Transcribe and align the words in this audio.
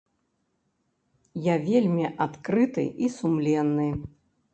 Я 1.47 1.55
вельмі 1.67 2.05
адкрыты 2.27 2.83
і 3.05 3.11
сумленны. 3.17 3.87